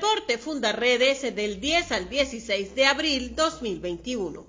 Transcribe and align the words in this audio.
Reporte 0.00 0.38
Fundarredes 0.38 1.34
del 1.34 1.60
10 1.60 1.92
al 1.92 2.08
16 2.08 2.74
de 2.74 2.86
abril 2.86 3.36
2021. 3.36 4.46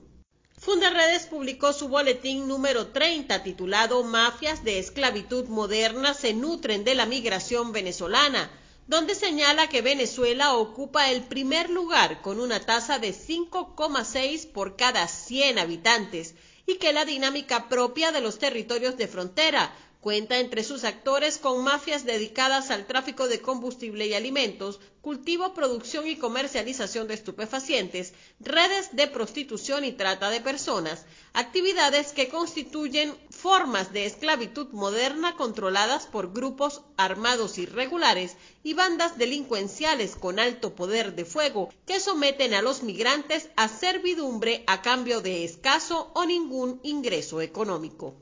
Fundarredes 0.58 1.26
publicó 1.26 1.74
su 1.74 1.90
boletín 1.90 2.48
número 2.48 2.88
30 2.88 3.44
titulado 3.44 4.02
Mafias 4.06 4.64
de 4.64 4.80
esclavitud 4.80 5.50
moderna 5.50 6.14
se 6.14 6.34
nutren 6.34 6.86
de 6.86 6.96
la 6.96 7.06
migración 7.06 7.74
venezolana, 7.74 8.50
donde 8.88 9.14
señala 9.14 9.68
que 9.68 9.82
Venezuela 9.82 10.54
ocupa 10.54 11.12
el 11.12 11.24
primer 11.24 11.70
lugar 11.70 12.22
con 12.22 12.40
una 12.40 12.62
tasa 12.62 12.98
de 12.98 13.10
5,6 13.10 14.54
por 14.54 14.78
cada 14.78 15.06
100 15.10 15.60
habitantes 15.60 16.34
y 16.66 16.76
que 16.76 16.94
la 16.94 17.04
dinámica 17.04 17.68
propia 17.68 18.14
de 18.14 18.22
los 18.22 18.40
territorios 18.40 18.96
de 18.96 19.10
frontera 19.10 19.76
Cuenta 20.02 20.40
entre 20.40 20.64
sus 20.64 20.84
actores 20.84 21.38
con 21.38 21.64
mafias 21.64 22.06
dedicadas 22.06 22.72
al 22.72 22.88
tráfico 22.88 23.28
de 23.28 23.40
combustible 23.40 24.08
y 24.08 24.16
alimentos, 24.16 24.80
cultivo, 25.00 25.54
producción 25.54 26.08
y 26.08 26.16
comercialización 26.16 27.08
de 27.08 27.14
estupefacientes, 27.14 28.16
redes 28.40 28.96
de 28.96 29.06
prostitución 29.06 29.86
y 29.86 29.92
trata 29.92 30.32
de 30.32 30.42
personas, 30.42 31.06
actividades 31.34 32.14
que 32.14 32.30
constituyen 32.30 33.16
formas 33.30 33.94
de 33.94 34.08
esclavitud 34.08 34.70
moderna 34.72 35.36
controladas 35.36 36.08
por 36.08 36.34
grupos 36.34 36.82
armados 36.98 37.60
irregulares 37.60 38.38
y 38.64 38.74
bandas 38.74 39.20
delincuenciales 39.20 40.16
con 40.16 40.40
alto 40.40 40.74
poder 40.74 41.14
de 41.14 41.26
fuego 41.26 41.70
que 41.86 42.00
someten 42.00 42.56
a 42.56 42.64
los 42.64 42.82
migrantes 42.82 43.50
a 43.56 43.68
servidumbre 43.68 44.64
a 44.66 44.82
cambio 44.82 45.22
de 45.22 45.44
escaso 45.44 46.10
o 46.16 46.26
ningún 46.26 46.80
ingreso 46.82 47.40
económico. 47.40 48.16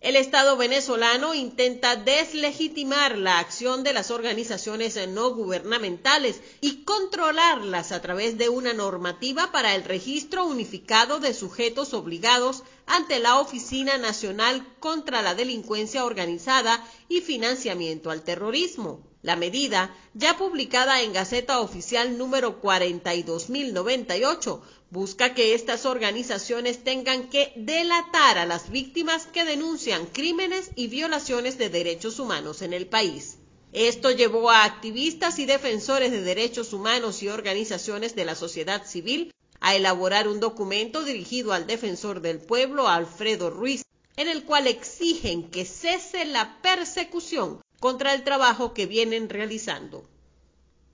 El 0.00 0.14
Estado 0.14 0.56
venezolano 0.56 1.34
intenta 1.34 1.96
deslegitimar 1.96 3.18
la 3.18 3.40
acción 3.40 3.82
de 3.82 3.92
las 3.92 4.12
organizaciones 4.12 4.96
no 5.08 5.34
gubernamentales 5.34 6.40
y 6.60 6.84
controlarlas 6.84 7.90
a 7.90 8.00
través 8.00 8.38
de 8.38 8.48
una 8.48 8.72
normativa 8.72 9.50
para 9.50 9.74
el 9.74 9.82
registro 9.82 10.44
unificado 10.44 11.18
de 11.18 11.34
sujetos 11.34 11.94
obligados 11.94 12.62
ante 12.86 13.18
la 13.18 13.40
Oficina 13.40 13.98
Nacional 13.98 14.64
contra 14.78 15.20
la 15.20 15.34
Delincuencia 15.34 16.04
Organizada 16.04 16.80
y 17.08 17.20
Financiamiento 17.20 18.12
al 18.12 18.22
Terrorismo. 18.22 19.02
La 19.20 19.34
medida, 19.34 19.92
ya 20.14 20.38
publicada 20.38 21.02
en 21.02 21.12
Gaceta 21.12 21.58
Oficial 21.58 22.16
número 22.16 22.60
42098, 22.60 24.62
busca 24.90 25.34
que 25.34 25.54
estas 25.54 25.86
organizaciones 25.86 26.84
tengan 26.84 27.28
que 27.28 27.52
delatar 27.56 28.38
a 28.38 28.46
las 28.46 28.70
víctimas 28.70 29.26
que 29.26 29.44
denuncian 29.44 30.06
crímenes 30.06 30.70
y 30.76 30.86
violaciones 30.86 31.58
de 31.58 31.68
derechos 31.68 32.20
humanos 32.20 32.62
en 32.62 32.72
el 32.72 32.86
país. 32.86 33.38
Esto 33.72 34.12
llevó 34.12 34.50
a 34.50 34.62
activistas 34.64 35.40
y 35.40 35.46
defensores 35.46 36.12
de 36.12 36.22
derechos 36.22 36.72
humanos 36.72 37.20
y 37.22 37.28
organizaciones 37.28 38.14
de 38.14 38.24
la 38.24 38.36
sociedad 38.36 38.86
civil 38.86 39.34
a 39.60 39.74
elaborar 39.74 40.28
un 40.28 40.38
documento 40.38 41.04
dirigido 41.04 41.52
al 41.52 41.66
defensor 41.66 42.20
del 42.20 42.38
pueblo, 42.38 42.88
Alfredo 42.88 43.50
Ruiz, 43.50 43.84
en 44.16 44.28
el 44.28 44.44
cual 44.44 44.68
exigen 44.68 45.50
que 45.50 45.64
cese 45.64 46.24
la 46.24 46.60
persecución 46.62 47.60
contra 47.80 48.14
el 48.14 48.24
trabajo 48.24 48.74
que 48.74 48.86
vienen 48.86 49.28
realizando. 49.28 50.08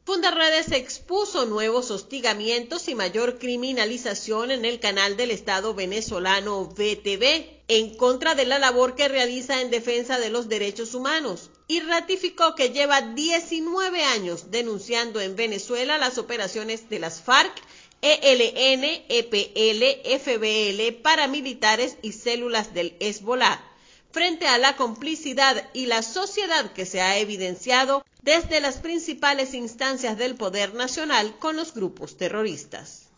Fundarredes 0.05 0.71
expuso 0.73 1.47
nuevos 1.47 1.91
hostigamientos 1.91 2.89
y 2.89 2.95
mayor 2.95 3.39
criminalización 3.39 4.51
en 4.51 4.67
el 4.67 4.79
canal 4.79 5.17
del 5.17 5.31
Estado 5.31 5.73
venezolano 5.73 6.67
VTV 6.67 7.63
en 7.69 7.97
contra 7.97 8.35
de 8.35 8.45
la 8.45 8.59
labor 8.59 8.97
que 8.97 9.09
realiza 9.09 9.63
en 9.63 9.71
defensa 9.71 10.19
de 10.19 10.29
los 10.29 10.51
derechos 10.51 10.93
humanos 10.93 11.49
y 11.69 11.81
ratificó 11.81 12.55
que 12.55 12.69
lleva 12.69 13.01
19 13.01 14.05
años 14.05 14.51
denunciando 14.51 15.23
en 15.23 15.37
Venezuela 15.37 15.97
las 15.97 16.19
operaciones 16.19 16.91
de 16.91 16.99
las 16.99 17.23
FARC, 17.23 17.55
ELN, 18.03 18.85
EPL, 19.09 19.83
FBL, 20.21 21.01
paramilitares 21.01 21.97
y 22.03 22.13
células 22.13 22.75
del 22.75 22.95
Hezbollah 23.01 23.74
frente 24.15 24.47
a 24.47 24.59
la 24.59 24.77
complicidad 24.77 25.69
y 25.75 25.87
la 25.87 26.01
sociedad 26.01 26.73
que 26.73 26.87
se 26.87 27.01
ha 27.01 27.19
evidenciado 27.19 28.05
desde 28.23 28.61
las 28.61 28.77
principales 28.77 29.55
instancias 29.55 30.17
del 30.17 30.37
poder 30.37 30.73
nacional 30.75 31.37
con 31.41 31.57
los 31.57 31.75
grupos 31.75 32.17
terroristas. 32.17 33.09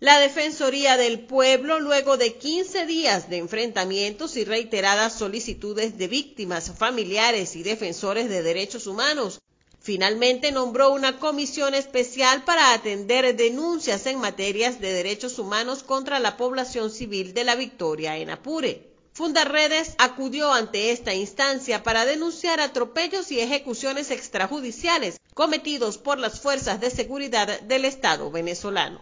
La 0.00 0.18
Defensoría 0.18 0.96
del 0.96 1.20
Pueblo, 1.26 1.78
luego 1.78 2.16
de 2.16 2.36
15 2.36 2.86
días 2.86 3.28
de 3.28 3.36
enfrentamientos 3.36 4.38
y 4.38 4.44
reiteradas 4.44 5.12
solicitudes 5.12 5.98
de 5.98 6.08
víctimas, 6.08 6.72
familiares 6.78 7.54
y 7.54 7.62
defensores 7.62 8.30
de 8.30 8.42
derechos 8.42 8.86
humanos, 8.86 9.40
finalmente 9.78 10.52
nombró 10.52 10.90
una 10.90 11.18
comisión 11.18 11.74
especial 11.74 12.44
para 12.44 12.72
atender 12.72 13.36
denuncias 13.36 14.06
en 14.06 14.20
materias 14.20 14.80
de 14.80 14.90
derechos 14.94 15.38
humanos 15.38 15.82
contra 15.82 16.18
la 16.18 16.38
población 16.38 16.90
civil 16.90 17.34
de 17.34 17.44
la 17.44 17.56
Victoria 17.56 18.16
en 18.16 18.30
Apure. 18.30 18.87
Fundarredes 19.18 19.96
acudió 19.98 20.52
ante 20.52 20.92
esta 20.92 21.12
instancia 21.12 21.82
para 21.82 22.04
denunciar 22.04 22.60
atropellos 22.60 23.32
y 23.32 23.40
ejecuciones 23.40 24.12
extrajudiciales 24.12 25.16
cometidos 25.34 25.98
por 25.98 26.20
las 26.20 26.40
fuerzas 26.40 26.80
de 26.80 26.88
seguridad 26.88 27.62
del 27.62 27.84
Estado 27.84 28.30
venezolano. 28.30 29.00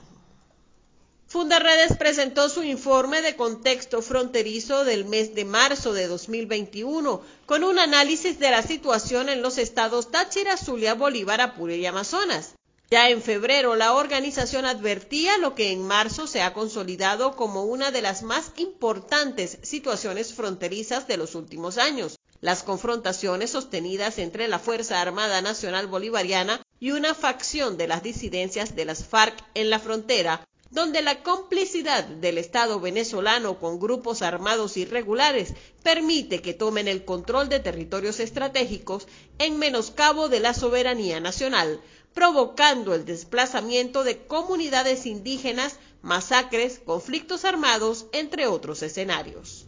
Fundarredes 1.26 1.98
presentó 1.98 2.48
su 2.48 2.62
informe 2.62 3.20
de 3.20 3.36
contexto 3.36 4.00
fronterizo 4.00 4.86
del 4.86 5.04
mes 5.04 5.34
de 5.34 5.44
marzo 5.44 5.92
de 5.92 6.06
2021 6.06 7.20
con 7.44 7.62
un 7.62 7.78
análisis 7.78 8.38
de 8.38 8.50
la 8.50 8.62
situación 8.62 9.28
en 9.28 9.42
los 9.42 9.58
estados 9.58 10.10
Táchira, 10.10 10.56
Zulia, 10.56 10.94
Bolívar, 10.94 11.42
Apure 11.42 11.76
y 11.76 11.84
Amazonas. 11.84 12.55
Ya 12.88 13.10
en 13.10 13.20
febrero, 13.20 13.74
la 13.74 13.94
organización 13.94 14.64
advertía 14.64 15.38
lo 15.38 15.56
que 15.56 15.72
en 15.72 15.84
marzo 15.84 16.28
se 16.28 16.42
ha 16.42 16.52
consolidado 16.52 17.34
como 17.34 17.64
una 17.64 17.90
de 17.90 18.00
las 18.00 18.22
más 18.22 18.52
importantes 18.58 19.58
situaciones 19.62 20.32
fronterizas 20.34 21.08
de 21.08 21.16
los 21.16 21.34
últimos 21.34 21.78
años, 21.78 22.16
las 22.40 22.62
confrontaciones 22.62 23.50
sostenidas 23.50 24.18
entre 24.18 24.46
la 24.46 24.60
Fuerza 24.60 25.00
Armada 25.00 25.42
Nacional 25.42 25.88
Bolivariana 25.88 26.60
y 26.78 26.92
una 26.92 27.12
facción 27.14 27.76
de 27.76 27.88
las 27.88 28.04
disidencias 28.04 28.76
de 28.76 28.84
las 28.84 29.04
FARC 29.04 29.42
en 29.54 29.68
la 29.68 29.80
frontera, 29.80 30.46
donde 30.70 31.02
la 31.02 31.22
complicidad 31.24 32.04
del 32.04 32.38
Estado 32.38 32.78
venezolano 32.78 33.58
con 33.58 33.80
grupos 33.80 34.22
armados 34.22 34.76
irregulares 34.76 35.54
permite 35.82 36.40
que 36.40 36.54
tomen 36.54 36.86
el 36.86 37.04
control 37.04 37.48
de 37.48 37.58
territorios 37.60 38.20
estratégicos 38.20 39.08
en 39.38 39.58
menoscabo 39.58 40.28
de 40.28 40.40
la 40.40 40.54
soberanía 40.54 41.18
nacional, 41.18 41.80
provocando 42.16 42.94
el 42.94 43.04
desplazamiento 43.04 44.02
de 44.02 44.26
comunidades 44.26 45.04
indígenas, 45.04 45.76
masacres, 46.00 46.80
conflictos 46.82 47.44
armados, 47.44 48.06
entre 48.12 48.46
otros 48.46 48.82
escenarios. 48.82 49.66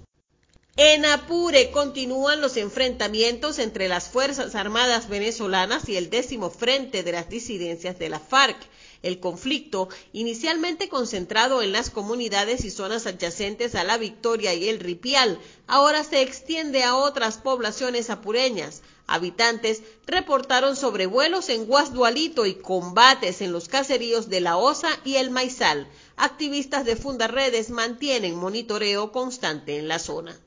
En 0.79 1.05
Apure 1.05 1.71
continúan 1.73 2.41
los 2.41 2.57
enfrentamientos 2.57 3.59
entre 3.59 3.87
las 3.87 4.09
Fuerzas 4.09 4.55
Armadas 4.55 5.11
venezolanas 5.11 5.91
y 5.91 5.99
el 5.99 6.09
décimo 6.09 6.49
frente 6.49 7.03
de 7.03 7.13
las 7.13 7.29
disidencias 7.29 7.99
de 7.99 8.09
la 8.09 8.19
FARC. 8.19 8.57
El 9.03 9.21
conflicto, 9.21 9.91
inicialmente 10.15 10.89
concentrado 10.89 11.61
en 11.63 11.73
las 11.73 11.91
comunidades 11.91 12.65
y 12.65 12.71
zonas 12.71 13.07
adyacentes 13.07 13.75
a 13.75 13.85
la 13.85 13.99
Victoria 13.99 14.55
y 14.55 14.71
el 14.71 14.81
Ripial, 14.81 15.39
ahora 15.67 16.03
se 16.03 16.23
extiende 16.23 16.83
a 16.83 16.97
otras 16.97 17.37
poblaciones 17.37 18.09
apureñas, 18.09 18.81
Habitantes 19.09 19.83
reportaron 20.07 20.77
sobrevuelos 20.77 21.49
en 21.49 21.65
Guasdualito 21.65 22.45
y 22.45 22.55
combates 22.55 23.41
en 23.41 23.53
los 23.53 23.67
caseríos 23.67 24.29
de 24.29 24.41
La 24.41 24.59
Osa 24.59 24.91
y 25.03 25.17
El 25.17 25.31
Maizal. 25.31 25.89
Activistas 26.17 26.85
de 26.85 26.95
Fundarredes 26.95 27.71
mantienen 27.71 28.37
monitoreo 28.37 29.11
constante 29.11 29.79
en 29.79 29.89
la 29.89 29.99
zona. 29.99 30.39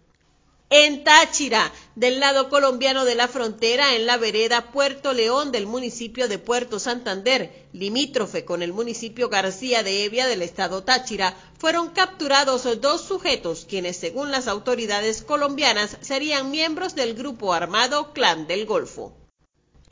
En 0.73 1.03
Táchira, 1.03 1.69
del 1.95 2.21
lado 2.21 2.47
colombiano 2.47 3.03
de 3.03 3.15
la 3.15 3.27
frontera, 3.27 3.93
en 3.93 4.05
la 4.05 4.15
vereda 4.15 4.71
Puerto 4.71 5.11
León 5.11 5.51
del 5.51 5.67
municipio 5.67 6.29
de 6.29 6.39
Puerto 6.39 6.79
Santander, 6.79 7.67
limítrofe 7.73 8.45
con 8.45 8.63
el 8.63 8.71
municipio 8.71 9.27
García 9.27 9.83
de 9.83 10.05
Evia 10.05 10.27
del 10.27 10.41
estado 10.41 10.81
Táchira, 10.85 11.35
fueron 11.57 11.89
capturados 11.89 12.65
dos 12.79 13.01
sujetos 13.01 13.65
quienes, 13.67 13.97
según 13.97 14.31
las 14.31 14.47
autoridades 14.47 15.23
colombianas, 15.23 15.97
serían 15.99 16.51
miembros 16.51 16.95
del 16.95 17.15
grupo 17.15 17.51
armado 17.51 18.13
Clan 18.13 18.47
del 18.47 18.65
Golfo. 18.65 19.20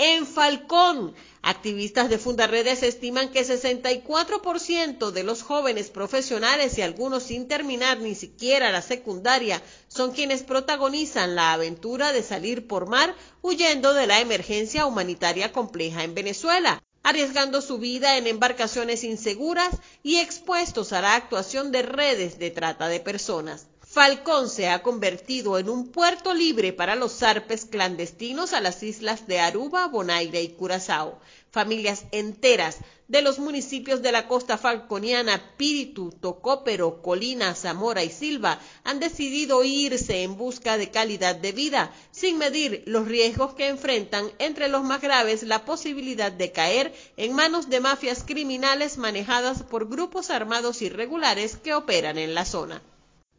En 0.02 0.26
Falcón, 0.26 1.14
activistas 1.42 2.10
de 2.10 2.18
Fundarredes 2.18 2.84
estiman 2.84 3.34
que 3.34 3.46
64% 3.46 5.12
de 5.12 5.24
los 5.24 5.44
jóvenes 5.44 5.90
profesionales 5.90 6.78
y 6.78 6.82
algunos 6.82 7.24
sin 7.24 7.50
terminar 7.50 8.00
ni 8.00 8.16
siquiera 8.16 8.72
la 8.72 8.82
secundaria 8.82 9.62
son 9.90 10.14
quienes 10.14 10.44
protagonizan 10.44 11.36
la 11.36 11.52
aventura 11.52 12.14
de 12.14 12.24
salir 12.24 12.66
por 12.66 12.88
mar 12.88 13.14
huyendo 13.42 13.94
de 13.94 14.08
la 14.08 14.22
emergencia 14.22 14.86
humanitaria 14.86 15.52
compleja 15.52 16.06
en 16.06 16.16
Venezuela, 16.16 16.82
arriesgando 17.04 17.62
su 17.62 17.78
vida 17.78 18.18
en 18.18 18.28
embarcaciones 18.28 19.04
inseguras 19.04 19.82
y 20.02 20.20
expuestos 20.20 20.94
a 20.94 21.02
la 21.02 21.16
actuación 21.16 21.74
de 21.74 21.82
redes 21.82 22.40
de 22.40 22.52
trata 22.52 22.88
de 22.88 23.02
personas. 23.02 23.68
Falcón 23.92 24.50
se 24.50 24.70
ha 24.70 24.84
convertido 24.84 25.58
en 25.58 25.68
un 25.68 25.88
puerto 25.88 26.36
libre 26.36 26.74
para 26.74 26.96
los 26.96 27.12
zarpes 27.18 27.66
clandestinos 27.66 28.54
a 28.54 28.62
las 28.62 28.84
islas 28.84 29.26
de 29.26 29.40
Aruba, 29.40 29.88
Bonaire 29.88 30.44
y 30.44 30.50
Curazao. 30.50 31.20
Familias 31.50 32.06
enteras 32.12 32.78
de 33.08 33.24
los 33.24 33.40
municipios 33.40 34.04
de 34.04 34.12
la 34.12 34.28
costa 34.28 34.60
falconiana 34.60 35.56
Píritu, 35.58 36.12
Tocópero, 36.12 37.02
Colina, 37.02 37.56
Zamora 37.56 38.04
y 38.04 38.12
Silva 38.12 38.60
han 38.84 39.00
decidido 39.00 39.64
irse 39.64 40.22
en 40.22 40.38
busca 40.38 40.78
de 40.78 40.92
calidad 40.92 41.36
de 41.36 41.52
vida, 41.52 41.92
sin 42.12 42.38
medir 42.38 42.84
los 42.86 43.08
riesgos 43.08 43.56
que 43.56 43.70
enfrentan, 43.70 44.32
entre 44.38 44.68
los 44.68 44.84
más 44.84 45.02
graves 45.02 45.42
la 45.42 45.66
posibilidad 45.66 46.32
de 46.32 46.52
caer 46.52 46.94
en 47.18 47.34
manos 47.34 47.72
de 47.72 47.80
mafias 47.80 48.24
criminales 48.24 49.00
manejadas 49.00 49.64
por 49.64 49.90
grupos 49.90 50.30
armados 50.30 50.84
irregulares 50.84 51.58
que 51.58 51.74
operan 51.74 52.20
en 52.20 52.36
la 52.36 52.46
zona. 52.46 52.84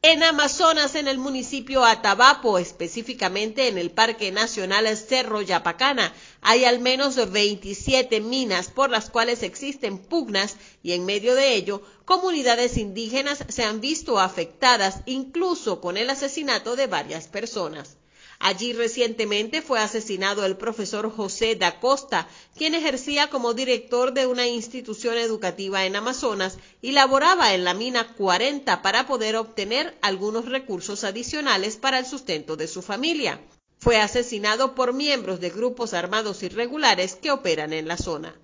En 0.03 0.23
Amazonas, 0.23 0.95
en 0.95 1.09
el 1.09 1.19
municipio 1.19 1.85
Atabapo, 1.85 2.59
específicamente 2.59 3.69
en 3.69 3.77
el 3.77 3.91
Parque 3.91 4.33
Nacional 4.33 4.87
Cerro 4.97 5.43
Yapacana, 5.43 6.15
hay 6.41 6.65
al 6.65 6.79
menos 6.79 7.17
27 7.31 8.23
minas 8.23 8.71
por 8.71 8.89
las 8.89 9.11
cuales 9.11 9.43
existen 9.43 9.99
pugnas 9.99 10.57
y 10.83 10.93
en 10.93 11.05
medio 11.05 11.35
de 11.35 11.55
ello 11.55 11.83
comunidades 12.07 12.79
indígenas 12.79 13.45
se 13.51 13.63
han 13.63 13.83
visto 13.83 14.19
afectadas 14.19 15.03
incluso 15.05 15.83
con 15.83 15.99
el 15.99 16.09
asesinato 16.09 16.77
de 16.77 16.87
varias 16.87 17.29
personas. 17.29 17.99
Allí 18.43 18.73
recientemente 18.73 19.61
fue 19.61 19.81
asesinado 19.81 20.47
el 20.47 20.57
profesor 20.57 21.15
José 21.15 21.57
da 21.57 21.79
Costa, 21.79 22.27
quien 22.57 22.75
ejercía 22.75 23.29
como 23.29 23.53
director 23.53 24.15
de 24.15 24.27
una 24.27 24.47
institución 24.47 25.19
educativa 25.19 25.85
en 25.85 25.95
Amazonas 25.95 26.57
y 26.81 26.93
laboraba 26.93 27.53
en 27.53 27.65
la 27.65 27.75
mina 27.75 28.15
40 28.15 28.81
para 28.81 29.07
poder 29.07 29.37
obtener 29.37 29.95
algunos 30.01 30.47
recursos 30.47 31.05
adicionales 31.05 31.77
para 31.77 31.99
el 31.99 32.07
sustento 32.07 32.57
de 32.57 32.67
su 32.67 32.81
familia. 32.81 33.39
Fue 33.79 34.01
asesinado 34.01 34.75
por 34.75 34.95
miembros 34.95 35.39
de 35.41 35.51
grupos 35.51 35.93
armados 35.93 36.43
irregulares 36.43 37.17
que 37.17 37.31
operan 37.31 37.75
en 37.75 37.89
la 37.89 37.99
zona. 37.99 38.35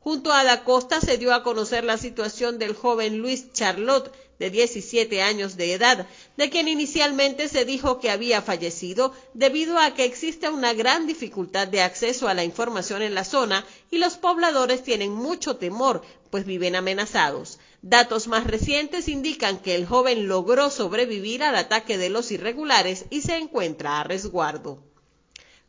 Junto 0.00 0.32
a 0.32 0.44
Da 0.44 0.64
Costa 0.64 1.02
se 1.02 1.18
dio 1.18 1.34
a 1.34 1.42
conocer 1.42 1.84
la 1.84 1.98
situación 1.98 2.58
del 2.58 2.74
joven 2.74 3.18
Luis 3.18 3.52
Charlotte, 3.52 4.10
de 4.42 4.50
17 4.50 5.22
años 5.22 5.56
de 5.56 5.72
edad, 5.72 6.08
de 6.36 6.50
quien 6.50 6.66
inicialmente 6.66 7.48
se 7.48 7.64
dijo 7.64 8.00
que 8.00 8.10
había 8.10 8.42
fallecido 8.42 9.12
debido 9.34 9.78
a 9.78 9.94
que 9.94 10.04
existe 10.04 10.48
una 10.48 10.72
gran 10.72 11.06
dificultad 11.06 11.68
de 11.68 11.80
acceso 11.80 12.26
a 12.26 12.34
la 12.34 12.42
información 12.42 13.02
en 13.02 13.14
la 13.14 13.22
zona 13.22 13.64
y 13.88 13.98
los 13.98 14.16
pobladores 14.16 14.82
tienen 14.82 15.12
mucho 15.12 15.58
temor, 15.58 16.02
pues 16.30 16.44
viven 16.44 16.74
amenazados. 16.74 17.60
Datos 17.82 18.26
más 18.26 18.44
recientes 18.44 19.06
indican 19.06 19.58
que 19.58 19.76
el 19.76 19.86
joven 19.86 20.26
logró 20.26 20.70
sobrevivir 20.70 21.44
al 21.44 21.54
ataque 21.54 21.96
de 21.96 22.10
los 22.10 22.32
irregulares 22.32 23.04
y 23.10 23.20
se 23.20 23.36
encuentra 23.36 24.00
a 24.00 24.04
resguardo. 24.04 24.82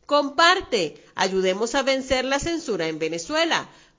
Comparte, 0.04 1.00
ayudemos 1.14 1.76
a 1.76 1.82
vencer 1.82 2.24
la 2.24 2.40
censura 2.40 2.88
en 2.88 2.98
Venezuela. 2.98 3.68